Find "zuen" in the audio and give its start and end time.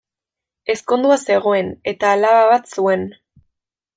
2.77-3.07